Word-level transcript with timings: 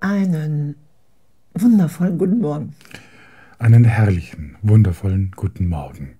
Einen 0.00 0.76
wundervollen 1.54 2.18
guten 2.18 2.40
Morgen. 2.40 2.74
Einen 3.58 3.84
herrlichen, 3.84 4.56
wundervollen 4.62 5.32
guten 5.36 5.68
Morgen. 5.68 6.16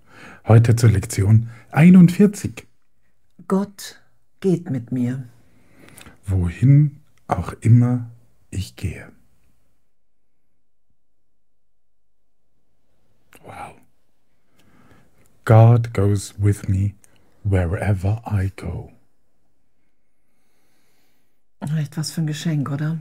Heute 0.47 0.77
zur 0.77 0.91
Lektion 0.91 1.49
41. 1.71 2.67
Gott 3.49 4.03
geht 4.41 4.71
mit 4.71 4.93
mir. 4.93 5.25
Wohin 6.27 7.01
auch 7.29 7.53
immer 7.61 8.11
ich 8.51 8.77
gehe. 8.77 9.13
Wow. 13.45 13.75
God 15.45 15.93
goes 15.93 16.33
with 16.39 16.71
me 16.71 16.95
wherever 17.43 18.23
I 18.25 18.51
go. 18.57 18.93
Echt 21.61 21.99
was 21.99 22.13
für 22.13 22.23
ein 22.23 22.27
Geschenk, 22.27 22.71
oder? 22.71 22.99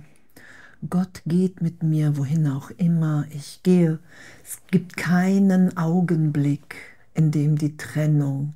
Gott 0.90 1.22
geht 1.26 1.62
mit 1.62 1.84
mir, 1.84 2.18
wohin 2.18 2.48
auch 2.48 2.70
immer 2.72 3.26
ich 3.30 3.62
gehe. 3.64 4.00
Es 4.44 4.58
gibt 4.70 4.98
keinen 4.98 5.78
Augenblick, 5.78 6.76
in 7.14 7.32
dem 7.32 7.58
die 7.58 7.78
Trennung 7.78 8.56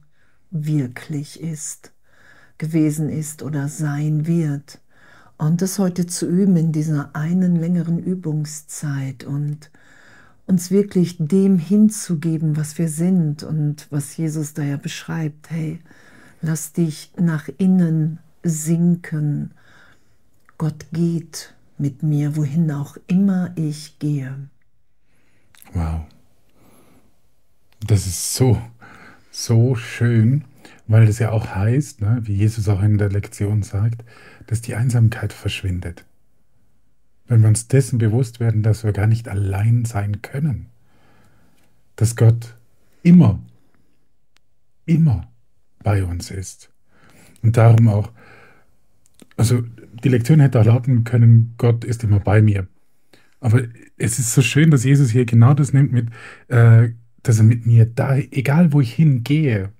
wirklich 0.51 1.39
ist, 1.39 1.93
gewesen 2.57 3.07
ist 3.07 3.41
oder 3.41 3.69
sein 3.69 4.27
wird. 4.27 4.81
Und 5.37 5.61
das 5.61 5.79
heute 5.79 6.07
zu 6.07 6.27
üben 6.27 6.57
in 6.57 6.71
dieser 6.73 7.15
einen 7.15 7.55
längeren 7.55 7.99
Übungszeit 7.99 9.23
und 9.23 9.71
uns 10.47 10.71
wirklich 10.71 11.17
dem 11.19 11.59
hinzugeben, 11.59 12.55
was 12.55 12.77
wir 12.77 12.87
sind 12.87 13.43
und 13.43 13.87
was 13.91 14.15
Jesus 14.17 14.53
da 14.53 14.63
ja 14.63 14.77
beschreibt. 14.77 15.51
Hey, 15.51 15.79
lass 16.41 16.73
dich 16.73 17.11
nach 17.19 17.49
innen 17.57 18.19
sinken. 18.43 19.51
Gott 20.57 20.87
geht 20.91 21.53
mit 21.77 22.01
mir, 22.01 22.35
wohin 22.35 22.71
auch 22.71 22.97
immer 23.07 23.51
ich 23.55 23.99
gehe. 23.99 24.49
Wow. 25.73 26.05
Das 27.85 28.07
ist 28.07 28.33
so, 28.33 28.59
so 29.29 29.75
schön, 29.75 30.45
weil 30.87 31.05
das 31.05 31.19
ja 31.19 31.31
auch 31.31 31.47
heißt, 31.47 32.01
ne, 32.01 32.21
wie 32.23 32.33
Jesus 32.33 32.69
auch 32.69 32.81
in 32.81 32.97
der 32.97 33.09
Lektion 33.09 33.61
sagt, 33.61 34.03
dass 34.47 34.61
die 34.61 34.75
Einsamkeit 34.75 35.33
verschwindet. 35.33 36.05
Wenn 37.27 37.41
wir 37.41 37.49
uns 37.49 37.67
dessen 37.67 37.97
bewusst 37.97 38.39
werden, 38.39 38.63
dass 38.63 38.83
wir 38.83 38.93
gar 38.93 39.07
nicht 39.07 39.27
allein 39.27 39.85
sein 39.85 40.21
können. 40.21 40.67
Dass 41.95 42.15
Gott 42.15 42.55
immer, 43.03 43.39
immer 44.85 45.29
bei 45.83 46.03
uns 46.03 46.31
ist. 46.31 46.69
Und 47.41 47.57
darum 47.57 47.87
auch, 47.87 48.11
also 49.35 49.63
die 50.03 50.09
Lektion 50.09 50.39
hätte 50.39 50.59
auch 50.59 50.65
lauten 50.65 51.03
können, 51.03 51.53
Gott 51.57 51.83
ist 51.83 52.03
immer 52.03 52.19
bei 52.19 52.41
mir. 52.41 52.67
Aber 53.39 53.63
es 53.97 54.19
ist 54.19 54.33
so 54.33 54.41
schön, 54.41 54.71
dass 54.71 54.83
Jesus 54.83 55.11
hier 55.11 55.25
genau 55.25 55.53
das 55.53 55.73
nimmt 55.73 55.91
mit, 55.91 56.09
äh, 56.47 56.89
dass 57.23 57.39
er 57.39 57.43
mit 57.43 57.65
mir 57.65 57.85
da, 57.85 58.17
egal 58.17 58.73
wo 58.73 58.81
ich 58.81 58.93
hingehe. 58.93 59.71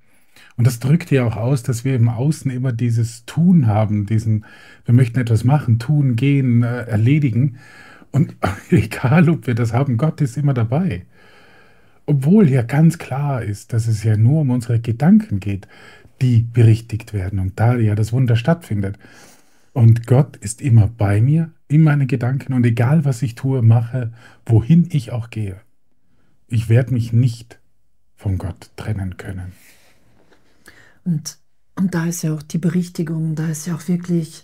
Und 0.58 0.66
das 0.66 0.80
drückt 0.80 1.11
ja 1.11 1.23
auch 1.25 1.38
aus, 1.38 1.61
dass 1.61 1.86
wir 1.86 1.95
im 1.95 2.09
Außen 2.09 2.50
immer 2.50 2.73
dieses 2.73 3.25
Tun 3.25 3.67
haben, 3.67 4.08
diesen, 4.08 4.44
wir 4.86 4.94
möchten 4.95 5.19
etwas 5.19 5.44
machen, 5.44 5.77
tun, 5.77 6.16
gehen, 6.16 6.63
äh, 6.63 6.83
erledigen. 6.83 7.58
Und 8.11 8.36
egal, 8.72 9.30
ob 9.30 9.45
wir 9.45 9.55
das 9.55 9.72
haben, 9.72 9.97
Gott 9.97 10.19
ist 10.19 10.35
immer 10.35 10.55
dabei. 10.55 11.05
Obwohl 12.08 12.50
ja 12.50 12.63
ganz 12.63 12.97
klar 12.97 13.44
ist, 13.44 13.72
dass 13.72 13.88
es 13.88 14.03
ja 14.03 14.17
nur 14.17 14.41
um 14.41 14.50
unsere 14.50 14.80
Gedanken 14.80 15.39
geht, 15.39 15.67
die 16.22 16.41
berichtigt 16.41 17.13
werden 17.13 17.39
und 17.39 17.59
da 17.59 17.75
ja 17.75 17.94
das 17.94 18.11
Wunder 18.11 18.35
stattfindet. 18.35 18.97
Und 19.73 20.08
Gott 20.08 20.38
ist 20.38 20.61
immer 20.61 20.88
bei 20.88 21.22
mir, 21.22 21.52
in 21.68 21.84
meinen 21.84 22.07
Gedanken 22.07 22.53
und 22.53 22.66
egal 22.66 23.06
was 23.06 23.22
ich 23.22 23.35
tue, 23.35 23.62
mache, 23.62 24.12
wohin 24.45 24.88
ich 24.91 25.12
auch 25.12 25.29
gehe. 25.29 25.57
Ich 26.47 26.69
werde 26.69 26.94
mich 26.94 27.13
nicht 27.13 27.59
von 28.16 28.38
Gott 28.38 28.72
trennen 28.78 29.18
können. 29.18 29.51
Und, 31.07 31.38
und 31.75 31.95
da 31.95 32.06
ist 32.06 32.23
ja 32.23 32.34
auch 32.34 32.44
die 32.44 32.57
Berichtigung, 32.57 33.35
da 33.35 33.47
ist 33.47 33.66
ja 33.66 33.75
auch 33.75 33.88
wirklich 33.88 34.44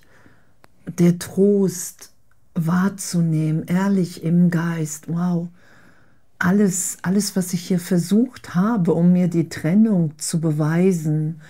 der 0.87 1.19
Trost 1.19 2.13
wahrzunehmen, 2.55 3.65
ehrlich 3.67 4.23
im 4.23 4.49
Geist. 4.49 5.09
Wow, 5.09 5.49
alles, 6.39 6.99
alles, 7.01 7.35
was 7.35 7.53
ich 7.53 7.67
hier 7.67 7.79
versucht 7.79 8.55
habe, 8.55 8.93
um 8.93 9.11
mir 9.11 9.27
die 9.27 9.49
Trennung 9.49 10.17
zu 10.17 10.39
beweisen, 10.39 11.41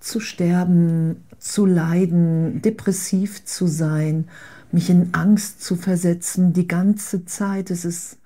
zu 0.00 0.20
sterben, 0.20 1.22
zu 1.38 1.66
leiden, 1.66 2.62
depressiv 2.62 3.44
zu 3.44 3.66
sein, 3.66 4.26
mich 4.72 4.88
in 4.88 5.12
Angst 5.12 5.62
zu 5.62 5.76
versetzen, 5.76 6.54
die 6.54 6.66
ganze 6.66 7.26
Zeit. 7.26 7.70
Es 7.70 7.84
ist 7.84 8.16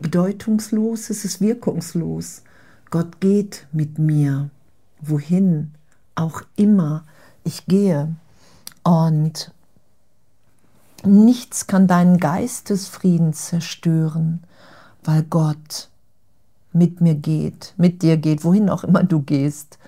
bedeutungslos, 0.00 1.10
es 1.10 1.24
ist 1.24 1.40
wirkungslos. 1.40 2.42
Gott 2.90 3.20
geht 3.20 3.68
mit 3.72 4.00
mir, 4.00 4.50
wohin 5.00 5.72
auch 6.14 6.42
immer 6.56 7.04
ich 7.44 7.66
gehe. 7.66 8.14
Und 8.82 9.52
nichts 11.04 11.66
kann 11.66 11.86
deinen 11.86 12.18
Geistesfrieden 12.18 13.32
zerstören, 13.32 14.42
weil 15.02 15.22
Gott 15.22 15.88
mit 16.72 17.00
mir 17.00 17.14
geht, 17.14 17.74
mit 17.76 18.02
dir 18.02 18.16
geht, 18.16 18.44
wohin 18.44 18.70
auch 18.70 18.84
immer 18.84 19.02
du 19.02 19.20
gehst. 19.20 19.78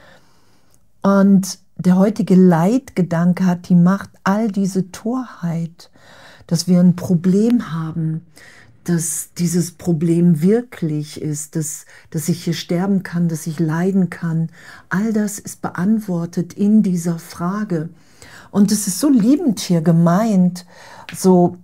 Und 1.03 1.59
der 1.77 1.97
heutige 1.97 2.35
Leitgedanke 2.35 3.47
hat 3.47 3.69
die 3.69 3.75
Macht, 3.75 4.11
all 4.25 4.51
diese 4.51 4.91
Torheit, 4.93 5.91
dass 6.47 6.69
wir 6.69 6.81
ein 6.81 6.97
Problem 6.97 7.73
haben, 7.73 8.25
dass 8.85 9.31
dieses 9.39 9.73
Problem 9.73 10.43
wirklich 10.43 11.21
ist, 11.21 11.57
dass, 11.57 11.87
dass 12.11 12.29
ich 12.29 12.45
hier 12.45 12.55
sterben 12.55 13.03
kann, 13.03 13.29
dass 13.29 13.47
ich 13.47 13.61
leiden 13.61 14.11
kann. 14.11 14.51
All 14.89 15.13
das 15.13 15.39
ist 15.39 15.63
beantwortet 15.63 16.53
in 16.53 16.83
dieser 16.83 17.19
Frage. 17.19 17.91
Und 18.51 18.73
es 18.73 18.87
ist 18.87 19.01
so 19.01 19.09
liebend 19.09 19.61
hier 19.61 19.81
gemeint, 19.81 20.67
so 21.15 21.57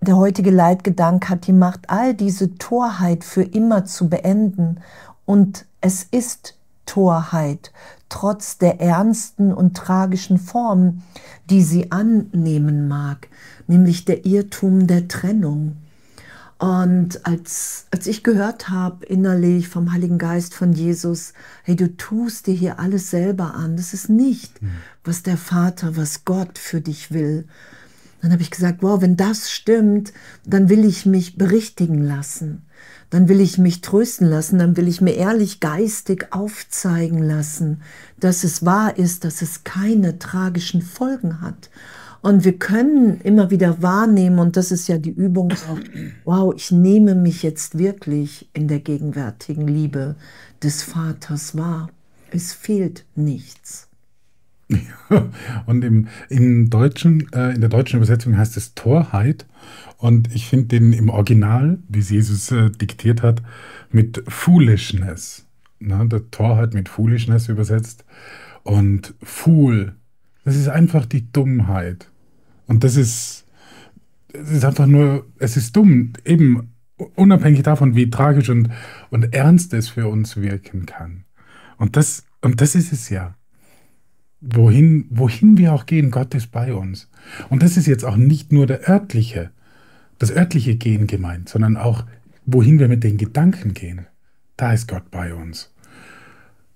der 0.00 0.16
heutige 0.16 0.50
Leitgedanke 0.50 1.28
hat 1.28 1.46
die 1.46 1.52
Macht, 1.52 1.90
all 1.90 2.14
diese 2.14 2.56
Torheit 2.56 3.24
für 3.24 3.42
immer 3.42 3.84
zu 3.84 4.08
beenden. 4.08 4.80
Und 5.24 5.66
es 5.80 6.02
ist 6.04 6.56
Torheit, 6.86 7.72
trotz 8.08 8.58
der 8.58 8.80
ernsten 8.80 9.52
und 9.52 9.76
tragischen 9.76 10.38
Form, 10.38 11.02
die 11.50 11.62
sie 11.62 11.90
annehmen 11.92 12.88
mag, 12.88 13.28
nämlich 13.66 14.04
der 14.04 14.24
Irrtum 14.24 14.86
der 14.86 15.08
Trennung. 15.08 15.76
Und 16.58 17.26
als, 17.26 17.86
als 17.90 18.06
ich 18.06 18.22
gehört 18.22 18.70
habe 18.70 19.04
innerlich 19.04 19.68
vom 19.68 19.92
Heiligen 19.92 20.16
Geist 20.16 20.54
von 20.54 20.72
Jesus, 20.72 21.34
hey, 21.64 21.76
du 21.76 21.96
tust 21.96 22.46
dir 22.46 22.54
hier 22.54 22.78
alles 22.78 23.10
selber 23.10 23.54
an, 23.54 23.76
das 23.76 23.92
ist 23.92 24.08
nicht, 24.08 24.62
mhm. 24.62 24.70
was 25.04 25.22
der 25.22 25.36
Vater, 25.36 25.96
was 25.96 26.24
Gott 26.24 26.58
für 26.58 26.80
dich 26.80 27.12
will. 27.12 27.46
Dann 28.22 28.32
habe 28.32 28.42
ich 28.42 28.50
gesagt, 28.50 28.82
wow, 28.82 29.02
wenn 29.02 29.16
das 29.16 29.50
stimmt, 29.50 30.14
dann 30.46 30.70
will 30.70 30.84
ich 30.84 31.04
mich 31.04 31.36
berichtigen 31.36 32.02
lassen 32.02 32.66
dann 33.10 33.28
will 33.28 33.40
ich 33.40 33.58
mich 33.58 33.80
trösten 33.82 34.26
lassen, 34.28 34.58
dann 34.58 34.76
will 34.76 34.88
ich 34.88 35.00
mir 35.00 35.14
ehrlich 35.14 35.60
geistig 35.60 36.28
aufzeigen 36.32 37.22
lassen, 37.22 37.82
dass 38.18 38.44
es 38.44 38.64
wahr 38.64 38.98
ist, 38.98 39.24
dass 39.24 39.42
es 39.42 39.64
keine 39.64 40.18
tragischen 40.18 40.82
Folgen 40.82 41.40
hat. 41.40 41.70
Und 42.26 42.44
wir 42.44 42.58
können 42.58 43.20
immer 43.20 43.52
wieder 43.52 43.82
wahrnehmen, 43.82 44.40
und 44.40 44.56
das 44.56 44.72
ist 44.72 44.88
ja 44.88 44.98
die 44.98 45.12
Übung 45.12 45.54
wow, 46.24 46.52
ich 46.56 46.72
nehme 46.72 47.14
mich 47.14 47.44
jetzt 47.44 47.78
wirklich 47.78 48.48
in 48.52 48.66
der 48.66 48.80
gegenwärtigen 48.80 49.68
Liebe 49.68 50.16
des 50.60 50.82
Vaters 50.82 51.56
wahr. 51.56 51.88
Es 52.32 52.52
fehlt 52.52 53.04
nichts. 53.14 53.88
Und 55.66 55.84
im, 55.84 56.08
im 56.28 56.68
Deutschen, 56.68 57.32
äh, 57.32 57.54
in 57.54 57.60
der 57.60 57.70
deutschen 57.70 57.98
Übersetzung 57.98 58.36
heißt 58.36 58.56
es 58.56 58.74
Torheit. 58.74 59.46
Und 59.96 60.34
ich 60.34 60.48
finde 60.48 60.66
den 60.66 60.92
im 60.94 61.10
Original, 61.10 61.78
wie 61.88 62.00
es 62.00 62.10
Jesus 62.10 62.50
äh, 62.50 62.70
diktiert 62.70 63.22
hat, 63.22 63.40
mit 63.92 64.24
Foolishness. 64.26 65.46
Ne? 65.78 66.08
Der 66.08 66.28
Torheit 66.32 66.74
mit 66.74 66.88
Foolishness 66.88 67.48
übersetzt. 67.48 68.04
Und 68.64 69.14
Fool, 69.22 69.94
das 70.44 70.56
ist 70.56 70.68
einfach 70.68 71.06
die 71.06 71.30
Dummheit. 71.30 72.08
Und 72.66 72.84
das 72.84 72.96
ist, 72.96 73.44
es 74.32 74.50
ist 74.50 74.64
einfach 74.64 74.86
nur, 74.86 75.26
es 75.38 75.56
ist 75.56 75.74
dumm, 75.76 76.12
eben 76.24 76.72
unabhängig 77.14 77.62
davon, 77.62 77.94
wie 77.94 78.10
tragisch 78.10 78.48
und, 78.48 78.70
und 79.10 79.34
ernst 79.34 79.72
es 79.74 79.88
für 79.88 80.08
uns 80.08 80.36
wirken 80.36 80.86
kann. 80.86 81.24
Und 81.78 81.96
das, 81.96 82.24
und 82.40 82.60
das 82.60 82.74
ist 82.74 82.92
es 82.92 83.08
ja. 83.10 83.36
Wohin, 84.40 85.06
wohin 85.10 85.56
wir 85.58 85.72
auch 85.72 85.86
gehen, 85.86 86.10
Gott 86.10 86.34
ist 86.34 86.52
bei 86.52 86.74
uns. 86.74 87.10
Und 87.48 87.62
das 87.62 87.76
ist 87.76 87.86
jetzt 87.86 88.04
auch 88.04 88.16
nicht 88.16 88.52
nur 88.52 88.66
der 88.66 88.88
örtliche, 88.88 89.50
das 90.18 90.30
örtliche 90.30 90.76
Gehen 90.76 91.06
gemeint, 91.06 91.48
sondern 91.48 91.76
auch, 91.76 92.04
wohin 92.44 92.78
wir 92.78 92.88
mit 92.88 93.02
den 93.04 93.16
Gedanken 93.16 93.74
gehen. 93.74 94.06
da 94.56 94.72
ist 94.72 94.88
Gott 94.88 95.10
bei 95.10 95.34
uns. 95.34 95.74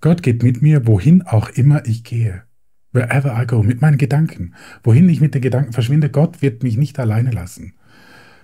Gott 0.03 0.23
geht 0.23 0.43
mit 0.43 0.63
mir, 0.63 0.87
wohin 0.87 1.23
auch 1.23 1.51
immer 1.51 1.87
ich 1.87 2.05
gehe. 2.05 2.43
Wherever 2.93 3.41
I 3.41 3.47
go, 3.47 3.63
mit 3.63 3.81
meinen 3.81 3.99
Gedanken. 3.99 4.55
Wohin 4.83 5.09
ich 5.09 5.21
mit 5.21 5.35
den 5.35 5.43
Gedanken 5.43 5.73
verschwinde, 5.73 6.11
Gott 6.11 6.43
wird 6.43 6.63
mich 6.63 6.77
nicht 6.77 6.99
alleine 6.99 7.31
lassen. 7.31 7.75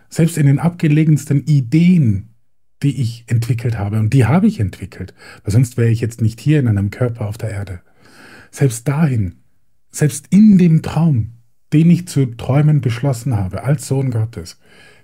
Selbst 0.08 0.38
in 0.38 0.46
den 0.46 0.60
abgelegensten 0.60 1.44
Ideen, 1.44 2.34
die 2.82 3.00
ich 3.00 3.24
entwickelt 3.26 3.78
habe, 3.78 3.98
und 3.98 4.12
die 4.12 4.24
habe 4.24 4.46
ich 4.46 4.60
entwickelt, 4.60 5.14
weil 5.42 5.52
sonst 5.52 5.76
wäre 5.76 5.88
ich 5.88 6.00
jetzt 6.00 6.22
nicht 6.22 6.40
hier 6.40 6.60
in 6.60 6.68
einem 6.68 6.90
Körper 6.90 7.26
auf 7.26 7.38
der 7.38 7.50
Erde. 7.50 7.80
Selbst 8.50 8.86
dahin, 8.86 9.36
selbst 9.90 10.26
in 10.30 10.58
dem 10.58 10.82
Traum, 10.82 11.32
den 11.72 11.90
ich 11.90 12.06
zu 12.06 12.26
träumen 12.26 12.80
beschlossen 12.80 13.36
habe, 13.36 13.64
als 13.64 13.88
Sohn 13.88 14.10
Gottes, 14.10 14.60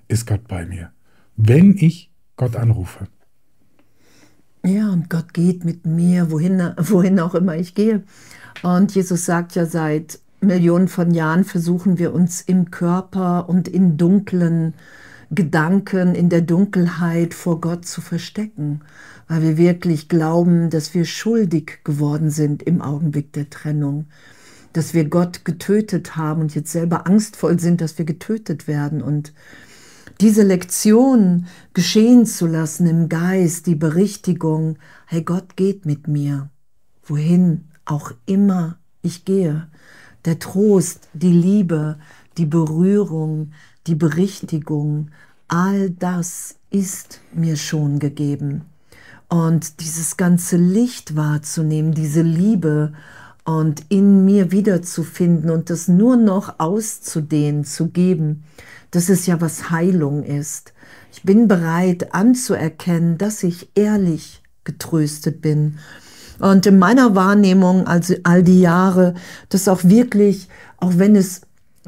ist 0.06 0.26
Gott 0.26 0.46
bei 0.46 0.66
mir. 0.66 0.92
Wenn 1.36 1.76
ich 1.76 2.12
Gott 2.36 2.56
anrufe. 2.56 3.08
Ja, 4.64 4.90
und 4.90 5.10
Gott 5.10 5.34
geht 5.34 5.64
mit 5.64 5.86
mir, 5.86 6.30
wohin, 6.30 6.60
wohin 6.76 7.18
auch 7.18 7.34
immer 7.34 7.56
ich 7.56 7.74
gehe. 7.74 8.04
Und 8.62 8.94
Jesus 8.94 9.24
sagt 9.24 9.54
ja, 9.54 9.66
seit 9.66 10.20
Millionen 10.40 10.88
von 10.88 11.12
Jahren 11.12 11.44
versuchen 11.44 11.98
wir 11.98 12.12
uns 12.12 12.40
im 12.40 12.70
Körper 12.70 13.48
und 13.48 13.68
in 13.68 13.96
dunklen 13.96 14.74
Gedanken, 15.30 16.14
in 16.14 16.28
der 16.28 16.42
Dunkelheit 16.42 17.32
vor 17.32 17.60
Gott 17.60 17.86
zu 17.86 18.00
verstecken, 18.00 18.82
weil 19.28 19.42
wir 19.42 19.56
wirklich 19.56 20.08
glauben, 20.08 20.68
dass 20.68 20.94
wir 20.94 21.04
schuldig 21.04 21.80
geworden 21.84 22.30
sind 22.30 22.62
im 22.62 22.82
Augenblick 22.82 23.32
der 23.32 23.48
Trennung, 23.48 24.06
dass 24.74 24.92
wir 24.92 25.06
Gott 25.06 25.44
getötet 25.44 26.16
haben 26.16 26.42
und 26.42 26.54
jetzt 26.54 26.72
selber 26.72 27.06
angstvoll 27.06 27.58
sind, 27.58 27.80
dass 27.80 27.96
wir 27.96 28.04
getötet 28.04 28.68
werden. 28.68 29.00
Und 29.00 29.32
diese 30.20 30.42
Lektion 30.42 31.46
geschehen 31.72 32.26
zu 32.26 32.46
lassen 32.46 32.86
im 32.86 33.08
Geist, 33.08 33.66
die 33.66 33.74
Berichtigung, 33.74 34.76
hey, 35.06 35.22
Gott 35.22 35.56
geht 35.56 35.86
mit 35.86 36.08
mir, 36.08 36.50
wohin 37.04 37.68
auch 37.84 38.12
immer 38.26 38.78
ich 39.02 39.24
gehe. 39.24 39.68
Der 40.24 40.38
Trost, 40.38 41.08
die 41.12 41.32
Liebe, 41.32 41.98
die 42.38 42.46
Berührung, 42.46 43.52
die 43.86 43.94
Berichtigung, 43.94 45.10
all 45.48 45.90
das 45.90 46.56
ist 46.70 47.20
mir 47.34 47.56
schon 47.56 47.98
gegeben. 47.98 48.62
Und 49.28 49.80
dieses 49.80 50.16
ganze 50.16 50.56
Licht 50.56 51.16
wahrzunehmen, 51.16 51.92
diese 51.92 52.22
Liebe 52.22 52.92
und 53.44 53.82
in 53.88 54.24
mir 54.24 54.52
wiederzufinden 54.52 55.50
und 55.50 55.70
das 55.70 55.88
nur 55.88 56.16
noch 56.16 56.60
auszudehnen, 56.60 57.64
zu 57.64 57.88
geben, 57.88 58.44
das 58.90 59.08
ist 59.08 59.26
ja, 59.26 59.40
was 59.40 59.70
Heilung 59.70 60.22
ist. 60.22 60.74
Ich 61.12 61.22
bin 61.22 61.48
bereit 61.48 62.14
anzuerkennen, 62.14 63.18
dass 63.18 63.42
ich 63.42 63.70
ehrlich 63.74 64.42
getröstet 64.64 65.40
bin. 65.40 65.78
Und 66.38 66.66
in 66.66 66.78
meiner 66.78 67.14
Wahrnehmung, 67.14 67.86
also 67.86 68.14
all 68.24 68.42
die 68.42 68.60
Jahre, 68.60 69.14
dass 69.48 69.68
auch 69.68 69.84
wirklich, 69.84 70.48
auch 70.78 70.92
wenn 70.96 71.16
es 71.16 71.42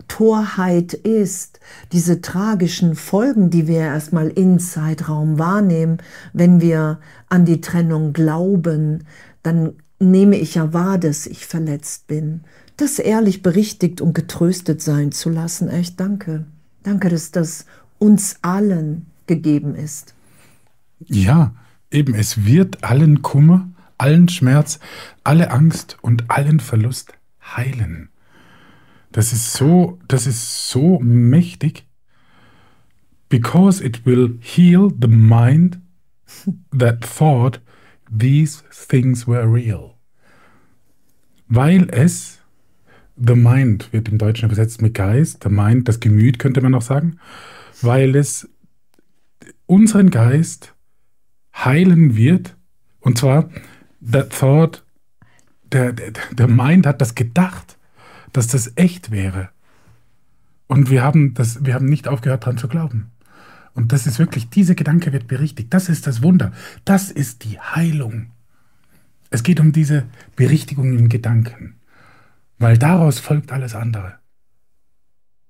Torheit 0.09 0.93
ist, 0.93 1.61
diese 1.93 2.21
tragischen 2.21 2.97
Folgen, 2.97 3.51
die 3.51 3.69
wir 3.69 3.79
erstmal 3.79 4.29
in 4.29 4.59
Zeitraum 4.59 5.39
wahrnehmen, 5.39 5.99
wenn 6.33 6.61
wir 6.61 6.99
an 7.29 7.45
die 7.45 7.61
Trennung 7.61 8.13
glauben, 8.13 9.05
dann 9.43 9.73
nehme 10.01 10.37
ich 10.37 10.57
ja 10.57 10.73
wahr, 10.73 10.99
dass 10.99 11.27
ich 11.27 11.47
verletzt 11.47 12.07
bin. 12.07 12.41
Das 12.77 12.99
ehrlich 12.99 13.43
berichtigt 13.43 14.01
und 14.01 14.15
getröstet 14.15 14.83
sein 14.83 15.13
zu 15.13 15.31
lassen. 15.31 15.69
Echt 15.69 16.01
danke. 16.01 16.45
Danke, 16.83 17.09
dass 17.09 17.31
das 17.31 17.67
uns 17.99 18.37
allen 18.43 19.07
gegeben 19.27 19.75
ist. 19.77 20.15
Ja, 21.07 21.55
eben, 21.91 22.15
es 22.15 22.45
wird 22.45 22.83
allen 22.83 23.23
Kummer, 23.23 23.69
allen 23.99 24.29
Schmerz, 24.29 24.81
alle 25.23 25.51
Angst 25.51 25.99
und 26.03 26.31
allen 26.31 26.61
Verlust 26.61 27.15
heilen. 27.43 28.11
Das 29.13 29.33
ist 29.33 29.53
so, 29.53 29.99
das 30.09 30.27
ist 30.27 30.69
so 30.69 30.99
mächtig. 31.01 31.87
Because 33.29 33.83
it 33.83 34.05
will 34.05 34.39
heal 34.41 34.91
the 35.01 35.09
mind 35.09 35.81
that 36.77 37.01
thought 37.01 37.61
these 38.11 38.63
things 38.89 39.27
were 39.27 39.51
real. 39.51 39.95
Weil 41.49 41.89
es 41.91 42.41
The 43.17 43.37
Mind 43.37 43.93
wird 43.93 44.09
im 44.09 44.19
Deutschen 44.19 44.47
übersetzt 44.47 44.83
mit 44.83 44.95
Geist, 44.95 45.45
the 45.45 45.49
Mind, 45.49 45.89
das 45.89 46.01
Gemüt 46.01 46.39
könnte 46.39 46.61
man 46.61 46.75
auch 46.75 46.83
sagen, 46.83 47.19
weil 47.81 48.17
es 48.17 48.49
unseren 49.67 50.11
Geist 50.11 50.75
heilen 51.55 52.17
wird. 52.17 52.57
Und 53.01 53.19
zwar, 53.19 53.51
der 54.13 54.29
Thought, 54.29 54.85
der, 55.65 55.93
der, 55.93 56.13
der 56.33 56.49
Mind 56.49 56.87
hat 56.87 57.01
das 57.01 57.15
gedacht, 57.15 57.79
dass 58.33 58.47
das 58.47 58.73
echt 58.77 59.11
wäre. 59.11 59.51
Und 60.67 60.91
wir 60.91 61.03
haben, 61.03 61.35
das, 61.35 61.65
wir 61.65 61.75
haben 61.75 61.87
nicht 61.87 62.09
aufgehört 62.09 62.45
daran 62.45 62.59
zu 62.59 62.69
glauben. 62.69 63.11
Und 63.75 63.93
das 63.93 64.07
ist 64.07 64.19
wirklich, 64.19 64.49
dieser 64.51 64.75
Gedanke 64.75 65.13
wird 65.13 65.27
berichtigt. 65.27 65.75
Das 65.75 65.89
ist 65.89 66.07
das 66.07 66.23
Wunder. 66.23 66.53
Das 66.85 67.11
ist 67.11 67.45
die 67.45 67.59
Heilung. 67.59 68.27
Es 69.31 69.43
geht 69.43 69.59
um 69.59 69.73
diese 69.73 70.05
Berichtigung 70.37 70.97
im 70.97 71.09
Gedanken 71.09 71.75
weil 72.59 72.79
daraus 72.79 73.19
folgt 73.19 73.53
alles 73.53 73.75
andere. 73.75 74.15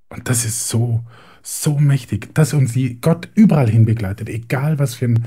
Und 0.09 0.29
das 0.29 0.45
ist 0.45 0.69
so, 0.69 1.05
so 1.43 1.79
mächtig, 1.79 2.35
dass 2.35 2.55
uns 2.55 2.73
die 2.73 3.00
Gott 3.00 3.29
überall 3.35 3.69
hin 3.69 3.85
begleitet, 3.85 4.29
egal 4.29 4.79
was 4.79 4.95
für 4.95 5.07
ein 5.07 5.25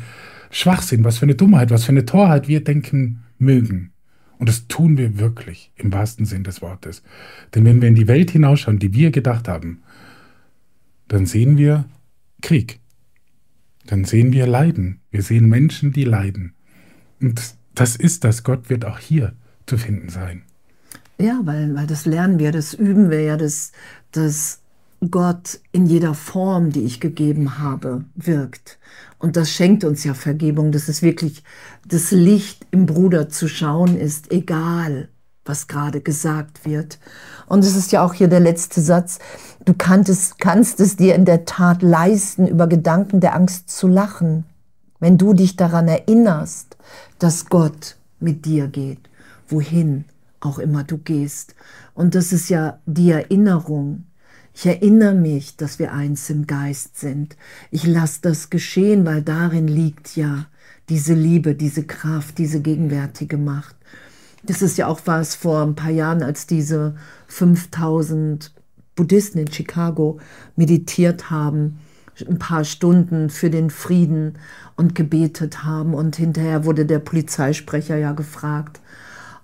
Schwachsinn, 0.50 1.04
was 1.04 1.18
für 1.18 1.24
eine 1.24 1.36
Dummheit, 1.36 1.72
was 1.72 1.86
für 1.86 1.92
eine 1.92 2.06
Torheit 2.06 2.48
wir 2.48 2.64
denken 2.64 3.24
mögen. 3.38 3.92
Und 4.40 4.50
das 4.50 4.68
tun 4.68 4.98
wir 4.98 5.20
wirklich 5.20 5.72
im 5.76 5.92
wahrsten 5.92 6.26
Sinn 6.26 6.44
des 6.44 6.62
Wortes. 6.62 7.04
Denn 7.56 7.66
wenn 7.66 7.82
wir 7.82 7.88
in 7.88 7.96
die 7.96 8.08
Welt 8.08 8.32
hinausschauen, 8.32 8.80
die 8.80 8.94
wir 8.94 9.12
gedacht 9.12 9.48
haben, 9.48 9.82
dann 11.08 11.26
sehen 11.26 11.58
wir 11.58 11.86
Krieg. 12.42 12.80
Dann 13.86 14.04
sehen 14.06 14.34
wir 14.34 14.46
Leiden. 14.46 15.00
Wir 15.12 15.24
sehen 15.24 15.48
Menschen, 15.48 15.94
die 15.94 16.04
leiden. 16.04 16.54
Und 17.22 17.42
das 17.74 17.96
ist 17.96 18.24
das. 18.24 18.44
Gott 18.44 18.70
wird 18.70 18.86
auch 18.86 19.00
hier 19.00 19.34
zu 19.66 19.78
finden 19.78 20.10
sein. 20.10 20.44
Ja, 21.20 21.40
weil, 21.44 21.74
weil 21.74 21.88
das 21.88 22.06
lernen 22.06 22.38
wir, 22.38 22.52
das 22.52 22.74
üben 22.74 23.10
wir 23.10 23.22
ja, 23.22 23.38
dass, 23.38 23.72
dass 24.12 24.62
Gott 25.12 25.60
in 25.72 25.86
jeder 25.86 26.14
Form, 26.14 26.72
die 26.72 26.84
ich 26.84 27.00
gegeben 27.00 27.60
habe, 27.60 28.06
wirkt. 28.16 28.80
Und 29.20 29.36
das 29.36 29.52
schenkt 29.52 29.84
uns 29.84 30.04
ja 30.04 30.14
Vergebung, 30.14 30.72
dass 30.72 30.88
es 30.88 31.02
wirklich 31.02 31.44
das 31.86 32.12
Licht 32.12 32.66
im 32.72 32.86
Bruder 32.86 33.30
zu 33.30 33.48
schauen 33.48 33.98
ist, 33.98 34.32
egal 34.32 35.10
was 35.46 35.68
gerade 35.68 36.02
gesagt 36.02 36.66
wird. 36.66 37.00
Und 37.46 37.64
es 37.64 37.76
ist 37.76 37.94
ja 37.94 38.04
auch 38.04 38.14
hier 38.14 38.28
der 38.28 38.42
letzte 38.42 38.82
Satz. 38.82 39.20
Du 39.64 39.74
kanntest, 39.74 40.40
kannst 40.40 40.82
es 40.82 40.98
dir 40.98 41.16
in 41.16 41.24
der 41.24 41.46
Tat 41.46 41.82
leisten, 41.82 42.48
über 42.48 42.68
Gedanken 42.68 43.22
der 43.22 43.34
Angst 43.34 43.70
zu 43.70 43.88
lachen, 43.88 44.44
wenn 45.00 45.18
du 45.18 45.34
dich 45.34 45.56
daran 45.56 45.88
erinnerst, 45.88 46.76
dass 47.18 47.46
Gott 47.46 47.96
mit 48.20 48.46
dir 48.46 48.68
geht. 48.68 49.10
Wohin? 49.48 50.04
auch 50.40 50.60
immer 50.60 50.84
du 50.84 50.98
gehst. 50.98 51.56
Und 51.94 52.16
das 52.16 52.32
ist 52.32 52.50
ja 52.50 52.80
die 52.86 53.12
Erinnerung. 53.12 54.06
Ich 54.60 54.66
erinnere 54.66 55.14
mich, 55.14 55.56
dass 55.56 55.78
wir 55.78 55.94
eins 55.94 56.32
im 56.32 56.48
Geist 56.48 57.00
sind. 57.00 57.38
Ich 57.70 57.86
lasse 57.86 58.22
das 58.24 58.50
geschehen, 58.50 59.06
weil 59.06 59.22
darin 59.22 59.68
liegt 59.68 60.16
ja 60.16 60.48
diese 60.90 61.14
Liebe, 61.14 61.54
diese 61.54 61.84
Kraft, 61.84 62.40
diese 62.40 62.60
gegenwärtige 62.60 63.38
Macht. 63.38 63.76
Das 64.42 64.64
ist 64.64 64.80
ja 64.80 64.88
auch 64.88 65.02
was 65.06 65.36
vor 65.36 65.62
ein 65.62 65.76
paar 65.76 65.92
Jahren, 65.92 66.24
als 66.24 66.48
diese 66.48 66.96
5000 67.28 68.52
Buddhisten 68.96 69.38
in 69.38 69.52
Chicago 69.52 70.20
meditiert 70.56 71.30
haben, 71.30 71.78
ein 72.28 72.40
paar 72.40 72.64
Stunden 72.64 73.30
für 73.30 73.52
den 73.52 73.70
Frieden 73.70 74.40
und 74.76 74.96
gebetet 74.96 75.66
haben. 75.66 75.94
Und 75.94 76.16
hinterher 76.16 76.66
wurde 76.66 76.88
der 76.88 76.98
Polizeisprecher 76.98 77.98
ja 77.98 78.14
gefragt, 78.14 78.82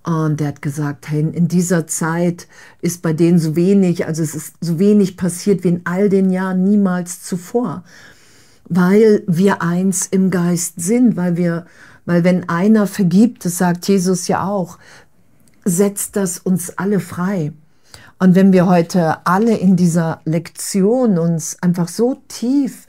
und 0.04 0.42
der 0.42 0.50
hat 0.50 0.62
gesagt, 0.62 1.10
hey, 1.10 1.22
in 1.22 1.48
dieser 1.48 1.88
Zeit 1.88 2.48
ist 2.82 3.02
bei 3.02 3.14
denen 3.14 3.40
so 3.40 3.56
wenig, 3.56 4.06
also 4.06 4.22
es 4.22 4.36
ist 4.36 4.56
so 4.60 4.78
wenig 4.78 5.16
passiert 5.16 5.64
wie 5.64 5.70
in 5.70 5.82
all 5.86 6.10
den 6.10 6.30
Jahren 6.30 6.64
niemals 6.64 7.24
zuvor, 7.24 7.84
weil 8.68 9.24
wir 9.28 9.62
eins 9.62 10.08
im 10.08 10.30
Geist 10.30 10.82
sind, 10.82 11.16
weil 11.16 11.38
wir, 11.38 11.66
weil 12.06 12.26
wenn 12.26 12.50
einer 12.50 12.86
vergibt, 12.86 13.46
das 13.46 13.58
sagt 13.58 13.88
Jesus 13.88 14.28
ja 14.28 14.46
auch, 14.46 14.78
setzt 15.64 16.18
das 16.18 16.38
uns 16.38 16.78
alle 16.78 17.00
frei. 17.00 17.54
Und 18.20 18.36
wenn 18.36 18.52
wir 18.52 18.68
heute 18.68 19.26
alle 19.26 19.56
in 19.56 19.78
dieser 19.78 20.20
Lektion 20.26 21.18
uns 21.18 21.58
einfach 21.62 21.88
so 21.88 22.22
tief 22.28 22.88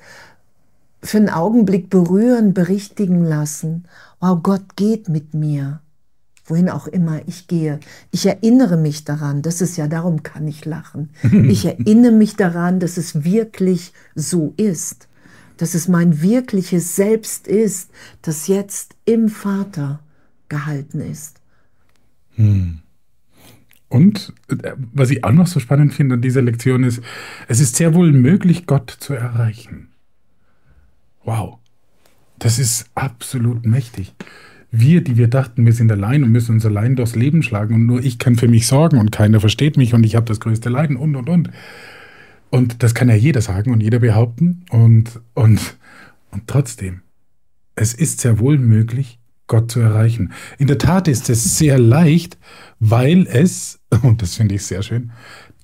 für 1.00 1.18
einen 1.18 1.30
Augenblick 1.30 1.90
berühren, 1.90 2.54
berichtigen 2.54 3.24
lassen, 3.24 3.84
wow, 4.18 4.38
Gott 4.42 4.74
geht 4.74 5.08
mit 5.08 5.34
mir 5.34 5.80
wohin 6.44 6.68
auch 6.68 6.86
immer 6.86 7.20
ich 7.26 7.46
gehe. 7.46 7.80
Ich 8.10 8.26
erinnere 8.26 8.76
mich 8.76 9.04
daran, 9.04 9.42
das 9.42 9.60
ist 9.60 9.76
ja, 9.76 9.88
darum 9.88 10.22
kann 10.22 10.46
ich 10.46 10.64
lachen. 10.64 11.10
Ich 11.48 11.64
erinnere 11.64 12.12
mich 12.12 12.36
daran, 12.36 12.80
dass 12.80 12.96
es 12.96 13.24
wirklich 13.24 13.92
so 14.14 14.54
ist. 14.56 15.08
dass 15.56 15.74
es 15.74 15.86
mein 15.86 16.20
wirkliches 16.20 16.96
Selbst 16.96 17.46
ist, 17.46 17.90
das 18.22 18.48
jetzt 18.48 18.96
im 19.04 19.28
Vater 19.28 20.00
gehalten 20.48 21.00
ist. 21.00 21.40
Hm. 22.34 22.80
Und 23.88 24.32
äh, 24.48 24.72
was 24.92 25.10
ich 25.10 25.22
auch 25.22 25.32
noch 25.32 25.46
so 25.46 25.60
spannend 25.60 25.94
finde 25.94 26.16
an 26.16 26.22
dieser 26.22 26.42
Lektion 26.42 26.82
ist, 26.82 27.00
es 27.46 27.60
ist 27.60 27.76
sehr 27.76 27.94
wohl 27.94 28.10
möglich, 28.10 28.66
Gott 28.66 28.90
zu 28.90 29.14
erreichen. 29.14 29.88
Wow, 31.24 31.58
das 32.38 32.58
ist 32.58 32.90
absolut 32.94 33.64
mächtig. 33.64 34.12
Wir, 34.76 35.02
die 35.02 35.16
wir 35.16 35.28
dachten, 35.28 35.64
wir 35.64 35.72
sind 35.72 35.92
allein 35.92 36.24
und 36.24 36.32
müssen 36.32 36.56
uns 36.56 36.66
allein 36.66 36.96
durchs 36.96 37.14
Leben 37.14 37.42
schlagen 37.42 37.74
und 37.74 37.86
nur 37.86 38.02
ich 38.02 38.18
kann 38.18 38.34
für 38.34 38.48
mich 38.48 38.66
sorgen 38.66 38.98
und 38.98 39.12
keiner 39.12 39.38
versteht 39.38 39.76
mich 39.76 39.94
und 39.94 40.04
ich 40.04 40.16
habe 40.16 40.26
das 40.26 40.40
größte 40.40 40.68
Leiden 40.68 40.96
und 40.96 41.14
und 41.14 41.28
und. 41.28 41.50
Und 42.50 42.82
das 42.82 42.94
kann 42.94 43.08
ja 43.08 43.14
jeder 43.14 43.40
sagen 43.40 43.72
und 43.72 43.82
jeder 43.82 43.98
behaupten 43.98 44.64
und, 44.70 45.20
und, 45.34 45.76
und 46.30 46.46
trotzdem, 46.46 47.02
es 47.74 47.94
ist 47.94 48.20
sehr 48.20 48.38
wohl 48.38 48.58
möglich, 48.58 49.18
Gott 49.46 49.70
zu 49.70 49.80
erreichen. 49.80 50.32
In 50.58 50.66
der 50.66 50.78
Tat 50.78 51.08
ist 51.08 51.28
es 51.30 51.58
sehr 51.58 51.78
leicht, 51.78 52.38
weil 52.78 53.26
es, 53.26 53.80
und 54.02 54.22
das 54.22 54.36
finde 54.36 54.54
ich 54.54 54.64
sehr 54.64 54.82
schön, 54.82 55.12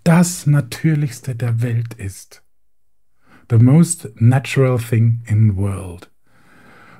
das 0.05 0.47
Natürlichste 0.47 1.35
der 1.35 1.63
Welt 1.63 1.95
ist. 1.95 2.43
The 3.51 3.59
most 3.59 4.09
natural 4.17 4.79
thing 4.79 5.23
in 5.27 5.51
the 5.51 5.57
world. 5.57 6.11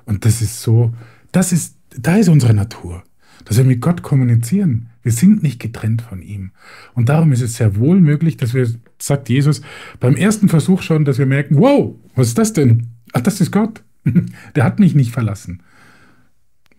Und 0.05 0.25
das 0.25 0.43
ist 0.43 0.61
so, 0.61 0.93
das 1.33 1.53
ist, 1.53 1.80
da 1.97 2.17
ist 2.17 2.29
unsere 2.29 2.55
Natur, 2.55 3.05
dass 3.45 3.57
wir 3.57 3.65
mit 3.65 3.81
Gott 3.81 4.03
kommunizieren. 4.03 4.91
Wir 5.03 5.13
sind 5.13 5.43
nicht 5.43 5.61
getrennt 5.61 6.03
von 6.03 6.23
ihm. 6.23 6.53
Und 6.95 7.09
darum 7.09 7.33
ist 7.33 7.41
es 7.41 7.55
sehr 7.55 7.77
wohl 7.77 8.01
möglich, 8.01 8.37
dass 8.37 8.55
wir, 8.55 8.69
sagt 8.99 9.29
Jesus, 9.29 9.63
beim 9.99 10.15
ersten 10.15 10.49
Versuch 10.49 10.83
schon, 10.83 11.05
dass 11.05 11.19
wir 11.19 11.27
merken, 11.27 11.57
wow, 11.57 11.97
was 12.15 12.29
ist 12.29 12.39
das 12.39 12.53
denn? 12.53 12.89
Ach, 13.13 13.21
das 13.21 13.41
ist 13.41 13.51
Gott. 13.51 13.83
Der 14.55 14.65
hat 14.65 14.79
mich 14.79 14.95
nicht 14.95 15.13
verlassen 15.13 15.63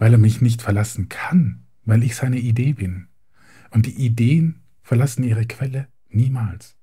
weil 0.02 0.14
er 0.14 0.18
mich 0.18 0.42
nicht 0.42 0.64
verlassen 0.64 1.10
kann, 1.10 1.68
weil 1.86 2.02
ich 2.02 2.16
seine 2.16 2.40
Idee 2.40 2.74
bin. 2.74 3.06
Und 3.70 3.86
die 3.86 4.04
Ideen 4.04 4.64
verlassen 4.82 5.24
ihre 5.24 5.46
Quelle 5.46 5.90
niemals. 6.10 6.76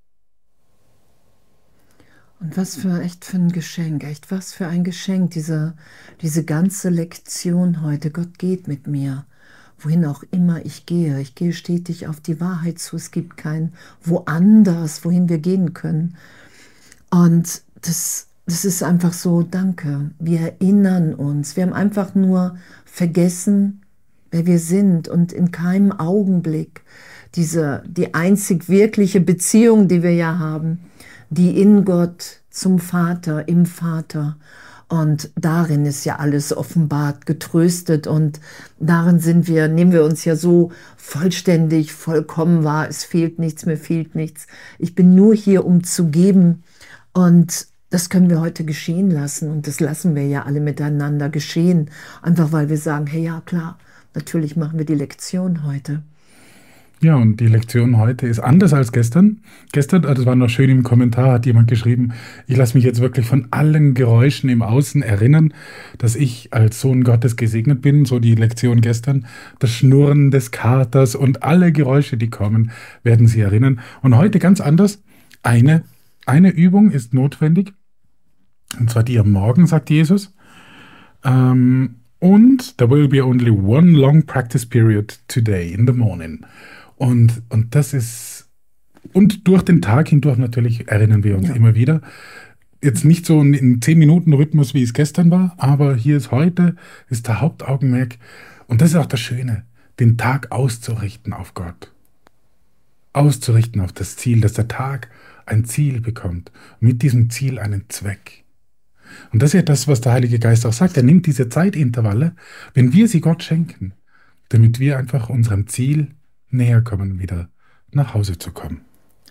Und 2.41 2.57
was 2.57 2.77
für 2.77 3.01
echt 3.03 3.25
für 3.25 3.37
ein 3.37 3.51
Geschenk, 3.51 4.05
echt 4.05 4.31
was 4.31 4.53
für 4.53 4.69
ein 4.69 4.85
Geschenk, 4.85 5.33
diese, 5.33 5.75
diese 6.23 6.45
ganze 6.45 6.89
Lektion 6.89 7.83
heute. 7.83 8.11
Gott 8.11 8.39
geht 8.39 8.69
mit 8.69 8.87
mir, 8.87 9.27
wohin 9.79 10.05
auch 10.05 10.23
immer 10.31 10.65
ich 10.65 10.87
gehe. 10.87 11.21
Ich 11.21 11.35
gehe 11.35 11.53
stetig 11.53 12.07
auf 12.07 12.21
die 12.21 12.41
Wahrheit 12.41 12.79
zu. 12.79 12.97
Es 12.97 13.11
gibt 13.11 13.37
kein 13.37 13.73
woanders, 14.03 15.05
wohin 15.05 15.29
wir 15.29 15.39
gehen 15.39 15.75
können. 15.75 16.17
Und 17.11 17.63
das 17.83 18.29
das 18.49 18.65
ist 18.65 18.83
einfach 18.83 19.13
so, 19.13 19.43
danke. 19.43 20.11
Wir 20.19 20.41
erinnern 20.41 21.13
uns. 21.13 21.55
Wir 21.55 21.65
haben 21.65 21.75
einfach 21.75 22.15
nur 22.15 22.57
vergessen, 22.87 23.83
wer 24.31 24.47
wir 24.47 24.59
sind 24.59 25.07
und 25.07 25.35
in 25.35 25.51
keinem 25.53 25.93
Augenblick 25.93 26.81
diese, 27.35 27.83
die 27.87 28.15
einzig 28.15 28.71
wirkliche 28.71 29.21
Beziehung, 29.21 29.87
die 29.87 30.03
wir 30.03 30.15
ja 30.15 30.39
haben, 30.39 30.81
die 31.31 31.61
in 31.61 31.85
Gott 31.85 32.41
zum 32.51 32.79
Vater, 32.79 33.49
im 33.49 33.67
Vater. 33.67 34.37
Und 34.89 35.31
darin 35.37 35.85
ist 35.85 36.07
ja 36.07 36.17
alles 36.17 36.57
offenbart, 36.57 37.27
getröstet 37.27 38.07
und 38.07 38.41
darin 38.81 39.19
sind 39.19 39.47
wir, 39.47 39.69
nehmen 39.69 39.93
wir 39.93 40.03
uns 40.03 40.25
ja 40.25 40.35
so 40.35 40.73
vollständig, 40.97 41.93
vollkommen 41.93 42.65
wahr. 42.65 42.89
Es 42.89 43.05
fehlt 43.05 43.39
nichts, 43.39 43.67
mir 43.67 43.77
fehlt 43.77 44.15
nichts. 44.15 44.47
Ich 44.79 44.95
bin 44.95 45.15
nur 45.15 45.35
hier, 45.35 45.67
um 45.67 45.85
zu 45.85 46.07
geben 46.07 46.63
und 47.13 47.67
das 47.91 48.09
können 48.09 48.31
wir 48.31 48.41
heute 48.41 48.65
geschehen 48.65 49.11
lassen 49.11 49.51
und 49.51 49.67
das 49.67 49.81
lassen 49.81 50.15
wir 50.15 50.27
ja 50.27 50.45
alle 50.45 50.61
miteinander 50.61 51.29
geschehen, 51.29 51.91
einfach 52.23 52.53
weil 52.53 52.71
wir 52.71 52.79
sagen, 52.79 53.07
hey 53.07 53.25
ja 53.25 53.43
klar, 53.45 53.79
natürlich 54.15 54.57
machen 54.57 54.79
wir 54.79 54.87
die 54.87 54.95
Lektion 54.95 55.65
heute. 55.65 56.03
Ja, 57.01 57.15
und 57.15 57.39
die 57.39 57.47
Lektion 57.47 57.97
heute 57.97 58.27
ist 58.27 58.41
anders 58.41 58.73
als 58.73 58.91
gestern. 58.91 59.41
Gestern, 59.71 60.03
das 60.03 60.27
war 60.27 60.35
noch 60.35 60.49
schön 60.49 60.69
im 60.69 60.83
Kommentar, 60.83 61.31
hat 61.31 61.47
jemand 61.47 61.69
geschrieben, 61.69 62.13
ich 62.49 62.57
lasse 62.57 62.77
mich 62.77 62.85
jetzt 62.85 63.01
wirklich 63.01 63.25
von 63.25 63.47
allen 63.53 63.95
Geräuschen 63.95 64.51
im 64.51 64.63
Außen 64.63 65.03
erinnern, 65.03 65.55
dass 65.99 66.17
ich 66.17 66.53
als 66.53 66.81
Sohn 66.81 67.05
Gottes 67.05 67.37
gesegnet 67.37 67.83
bin, 67.83 68.05
so 68.05 68.19
die 68.19 68.35
Lektion 68.35 68.81
gestern. 68.81 69.27
Das 69.61 69.71
Schnurren 69.71 70.33
des 70.33 70.51
Katers 70.51 71.15
und 71.15 71.45
alle 71.45 71.71
Geräusche, 71.71 72.17
die 72.17 72.31
kommen, 72.31 72.73
werden 73.05 73.29
Sie 73.29 73.41
erinnern. 73.41 73.79
Und 74.03 74.17
heute 74.17 74.41
ganz 74.41 74.61
anders. 74.61 75.01
Eine, 75.45 75.85
eine 76.27 76.51
Übung 76.51 76.91
ist 76.91 77.15
notwendig, 77.15 77.75
und 78.79 78.91
zwar 78.91 79.05
die 79.05 79.21
am 79.21 79.31
Morgen, 79.31 79.69
sagt 79.69 79.89
Jesus. 79.89 80.35
Ähm, 81.25 81.95
und 82.19 82.77
there 82.79 82.91
will 82.91 83.07
be 83.07 83.25
only 83.25 83.51
one 83.51 83.93
long 83.93 84.25
practice 84.25 84.67
period 84.67 85.21
today 85.29 85.73
in 85.73 85.87
the 85.87 85.93
morning. 85.93 86.45
Und, 86.99 87.43
und 87.49 87.75
das 87.75 87.95
ist, 87.95 88.49
und 89.13 89.47
durch 89.47 89.63
den 89.63 89.81
Tag 89.81 90.09
hindurch 90.09 90.37
natürlich 90.37 90.89
erinnern 90.89 91.25
wir 91.25 91.39
uns 91.39 91.49
ja. 91.49 91.55
immer 91.55 91.75
wieder. 91.75 92.03
Jetzt 92.83 93.05
nicht 93.05 93.25
so 93.25 93.41
in 93.41 93.81
10 93.81 93.99
Minuten 93.99 94.33
Rhythmus, 94.33 94.75
wie 94.75 94.83
es 94.83 94.93
gestern 94.93 95.31
war, 95.31 95.55
aber 95.57 95.97
hier 95.97 96.17
ist 96.17 96.31
heute, 96.31 96.77
ist 97.09 97.27
der 97.27 97.41
Hauptaugenmerk. 97.41 98.19
Und 98.67 98.81
das 98.81 98.91
ist 98.91 98.97
auch 98.97 99.07
das 99.07 99.21
Schöne, 99.21 99.65
den 99.99 100.17
Tag 100.17 100.53
auszurichten 100.53 101.33
auf 101.33 101.55
Gott. 101.55 101.93
Auszurichten 103.13 103.81
auf 103.81 103.93
das 103.93 104.17
Ziel, 104.17 104.41
dass 104.41 104.53
der 104.53 104.69
Tag 104.69 105.09
ein 105.47 105.65
Ziel 105.65 106.01
bekommt. 106.01 106.53
mit 106.79 107.03
diesem 107.03 107.31
Ziel 107.31 107.59
einen 107.59 107.85
Zweck. 107.89 108.45
Und 109.33 109.43
das 109.43 109.51
ist 109.51 109.55
ja 109.55 109.63
das, 109.63 109.89
was 109.89 110.01
der 110.01 110.13
Heilige 110.13 110.39
Geist 110.39 110.67
auch 110.67 110.73
sagt. 110.73 110.97
Er 110.97 111.03
nimmt 111.03 111.27
diese 111.27 111.49
Zeitintervalle, 111.49 112.35
wenn 112.75 112.93
wir 112.93 113.09
sie 113.09 113.21
Gott 113.21 113.43
schenken, 113.43 113.93
damit 114.51 114.79
wir 114.79 114.99
einfach 114.99 115.31
unserem 115.31 115.67
Ziel 115.67 116.09
näher 116.51 116.83
kommen, 116.83 117.19
wieder 117.19 117.49
nach 117.91 118.15
Hause 118.15 118.39
zu 118.39 118.53
kommen. 118.53 118.83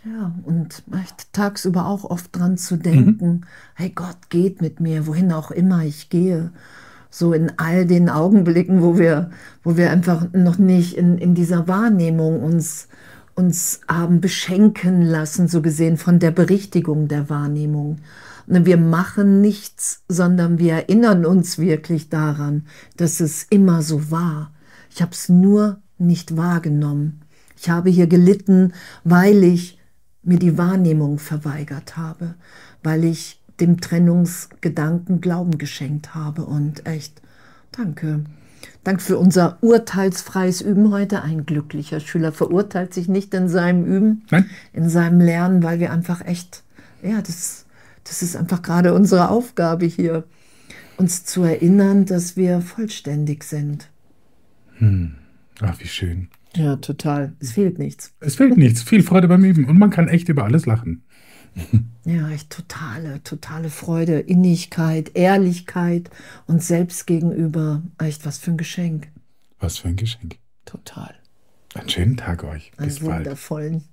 Ja, 0.06 0.34
und 0.44 0.84
tagsüber 1.34 1.86
auch 1.86 2.06
oft 2.06 2.36
dran 2.36 2.58
zu 2.58 2.78
denken, 2.78 3.28
mhm. 3.28 3.42
hey 3.76 3.90
Gott 3.90 4.30
geht 4.30 4.62
mit 4.62 4.80
mir, 4.80 5.08
wohin 5.08 5.32
auch 5.32 5.52
immer 5.52 5.84
ich 5.84 6.10
gehe. 6.10 6.52
So 7.10 7.34
in 7.34 7.52
all 7.58 7.86
den 7.86 8.10
Augenblicken, 8.10 8.82
wo 8.82 8.98
wir, 8.98 9.32
wo 9.64 9.76
wir 9.76 9.92
einfach 9.92 10.32
noch 10.34 10.58
nicht 10.58 10.96
in, 10.96 11.18
in 11.18 11.36
dieser 11.36 11.68
Wahrnehmung 11.68 12.42
uns, 12.42 12.88
uns 13.36 13.82
haben 13.88 14.22
beschenken 14.22 15.02
lassen, 15.02 15.48
so 15.48 15.62
gesehen 15.62 15.98
von 15.98 16.20
der 16.20 16.32
Berichtigung 16.32 17.08
der 17.08 17.30
Wahrnehmung. 17.30 17.98
Ne, 18.46 18.66
wir 18.66 18.78
machen 18.78 19.42
nichts, 19.42 20.04
sondern 20.08 20.58
wir 20.58 20.74
erinnern 20.74 21.26
uns 21.26 21.58
wirklich 21.58 22.10
daran, 22.10 22.66
dass 22.96 23.20
es 23.20 23.44
immer 23.44 23.82
so 23.82 24.10
war. 24.12 24.52
Ich 24.90 25.02
habe 25.02 25.12
es 25.12 25.28
nur 25.28 25.82
nicht 25.98 26.38
wahrgenommen. 26.38 27.22
Ich 27.58 27.70
habe 27.70 27.90
hier 27.90 28.08
gelitten, 28.08 28.74
weil 29.04 29.44
ich 29.44 29.80
mir 30.24 30.40
die 30.40 30.58
Wahrnehmung 30.58 31.20
verweigert 31.20 31.98
habe, 31.98 32.36
weil 32.84 33.04
ich 33.04 33.42
dem 33.60 33.82
Trennungsgedanken 33.82 35.22
Glauben 35.22 35.58
geschenkt 35.58 36.14
habe. 36.14 36.46
Und 36.46 36.86
echt, 36.86 37.22
danke. 37.72 38.26
Danke 38.84 39.02
für 39.02 39.18
unser 39.18 39.58
urteilsfreies 39.62 40.62
Üben 40.62 40.92
heute. 40.92 41.22
Ein 41.22 41.46
glücklicher 41.46 42.00
Schüler 42.00 42.32
verurteilt 42.32 42.94
sich 42.94 43.08
nicht 43.08 43.34
in 43.34 43.50
seinem 43.50 43.86
Üben, 43.86 44.24
Nein. 44.30 44.46
in 44.74 44.90
seinem 44.90 45.20
Lernen, 45.20 45.64
weil 45.64 45.80
wir 45.80 45.92
einfach 45.92 46.26
echt, 46.26 46.64
ja, 47.02 47.22
das 47.22 47.68
das 48.08 48.22
ist 48.22 48.36
einfach 48.36 48.62
gerade 48.62 48.94
unsere 48.94 49.30
Aufgabe 49.30 49.86
hier, 49.86 50.24
uns 50.98 51.26
zu 51.26 51.44
erinnern, 51.44 52.06
dass 52.06 52.38
wir 52.38 52.62
vollständig 52.62 53.44
sind. 53.44 53.90
Hm. 54.78 55.16
Ach, 55.62 55.80
wie 55.80 55.88
schön. 55.88 56.30
Ja, 56.56 56.76
total. 56.78 57.34
Es 57.40 57.52
fehlt 57.52 57.78
nichts. 57.80 58.14
Es 58.20 58.36
fehlt 58.36 58.58
nichts. 58.58 58.84
Viel 58.84 59.04
Freude 59.04 59.28
beim 59.28 59.44
Üben. 59.44 59.66
Und 59.66 59.78
man 59.78 59.90
kann 59.90 60.08
echt 60.08 60.30
über 60.30 60.44
alles 60.44 60.66
lachen. 60.66 61.04
Ja, 62.06 62.30
echt 62.30 62.52
totale, 62.52 63.22
totale 63.24 63.70
Freude, 63.70 64.20
Innigkeit, 64.20 65.12
Ehrlichkeit 65.16 66.10
und 66.46 66.64
selbst 66.64 67.06
gegenüber. 67.06 67.84
Echt 67.98 68.26
was 68.26 68.38
für 68.38 68.52
ein 68.52 68.58
Geschenk. 68.58 69.10
Was 69.60 69.80
für 69.80 69.90
ein 69.90 69.98
Geschenk. 69.98 70.38
Total. 70.64 71.14
Einen 71.74 71.90
schönen 71.90 72.16
Tag 72.16 72.46
euch. 72.46 72.72
Bis 72.78 73.00
Einen 73.00 73.08
bald. 73.10 73.18
wundervollen. 73.26 73.84